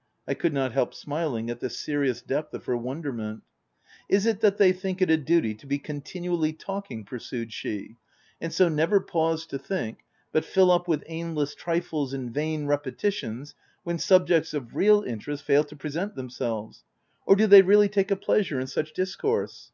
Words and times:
'* 0.00 0.26
I 0.26 0.34
could 0.34 0.52
not 0.52 0.72
help 0.72 0.92
smiling 0.94 1.48
at 1.48 1.60
the 1.60 1.70
serious 1.70 2.22
depth 2.22 2.54
of 2.54 2.64
her 2.64 2.76
wonderment. 2.76 3.42
"Is 4.08 4.26
it 4.26 4.40
that 4.40 4.56
they 4.58 4.72
think 4.72 5.00
it 5.00 5.10
a 5.12 5.16
duty 5.16 5.54
to 5.54 5.64
be 5.64 5.78
con 5.78 6.00
tinually 6.00 6.58
talking," 6.58 7.04
pursued 7.04 7.52
she;" 7.52 7.94
and 8.40 8.52
so 8.52 8.68
never 8.68 8.98
pause 8.98 9.46
to 9.46 9.60
think, 9.60 9.98
but 10.32 10.44
fill 10.44 10.72
up 10.72 10.88
with 10.88 11.04
aimless 11.06 11.54
trifles 11.54 12.12
and 12.12 12.34
vain 12.34 12.66
repetitions, 12.66 13.54
when 13.84 14.00
subjects 14.00 14.54
of 14.54 14.74
real 14.74 15.02
in 15.02 15.20
terest 15.20 15.42
fail 15.44 15.62
to 15.62 15.76
present 15.76 16.16
themselves?— 16.16 16.82
or 17.24 17.36
do 17.36 17.46
they 17.46 17.62
really 17.62 17.88
take 17.88 18.10
a 18.10 18.16
pleasure 18.16 18.58
in 18.58 18.66
such 18.66 18.92
discourse 18.92 19.70